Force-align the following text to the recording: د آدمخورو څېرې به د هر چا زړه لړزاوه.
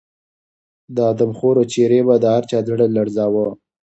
د 0.95 0.97
آدمخورو 1.11 1.63
څېرې 1.71 2.01
به 2.07 2.15
د 2.23 2.25
هر 2.35 2.43
چا 2.49 2.59
زړه 2.69 2.85
لړزاوه. 2.95 3.47